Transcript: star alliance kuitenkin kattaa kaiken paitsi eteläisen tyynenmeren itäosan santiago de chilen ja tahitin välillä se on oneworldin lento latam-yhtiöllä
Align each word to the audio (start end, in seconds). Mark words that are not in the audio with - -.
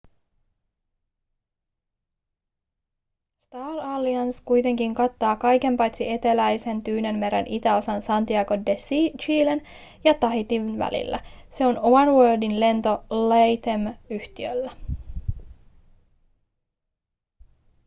star 3.41 3.79
alliance 3.81 4.41
kuitenkin 4.45 4.93
kattaa 4.95 5.35
kaiken 5.35 5.77
paitsi 5.77 6.09
eteläisen 6.09 6.83
tyynenmeren 6.83 7.47
itäosan 7.47 8.01
santiago 8.01 8.55
de 8.65 8.75
chilen 9.17 9.61
ja 10.03 10.13
tahitin 10.13 10.79
välillä 10.79 11.19
se 11.49 11.65
on 11.65 11.77
oneworldin 11.81 12.59
lento 12.59 13.03
latam-yhtiöllä 13.09 14.71